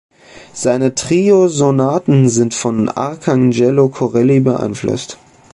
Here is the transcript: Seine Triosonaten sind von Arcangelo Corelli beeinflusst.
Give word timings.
Seine 0.53 0.95
Triosonaten 0.95 2.27
sind 2.27 2.55
von 2.55 2.89
Arcangelo 2.89 3.87
Corelli 3.89 4.39
beeinflusst. 4.39 5.19